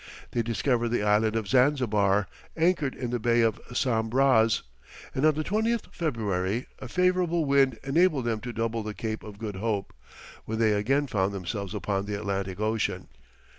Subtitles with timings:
[0.31, 2.25] They discovered the Island of Zanzibar,
[2.57, 4.63] anchored in the Bay of Sam Braz,
[5.13, 9.37] and on the 20th February, a favourable wind enabled them to double the Cape of
[9.37, 9.93] Good Hope,
[10.45, 13.09] when they again found themselves upon the Atlantic Ocean.